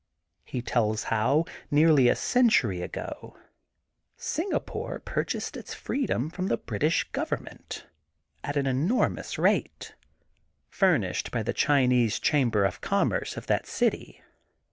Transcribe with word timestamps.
He 0.45 0.63
tells 0.63 1.03
how, 1.13 1.45
nearly 1.69 2.09
a 2.09 2.15
century 2.15 2.81
ago, 2.81 3.37
Singapore 4.17 4.97
pur 4.97 5.23
chased 5.25 5.55
its 5.55 5.75
freedom 5.75 6.31
from 6.31 6.47
the 6.47 6.57
British 6.57 7.03
Govern 7.11 7.43
ment 7.43 7.85
at 8.43 8.57
an 8.57 8.65
enormous 8.65 9.35
fee, 9.35 9.67
furnished 10.71 11.29
by 11.29 11.43
the 11.43 11.53
Chinese 11.53 12.17
Chamber 12.19 12.65
of 12.65 12.81
Commerce 12.81 13.37
of 13.37 13.45
that 13.45 13.67
city. 13.67 14.23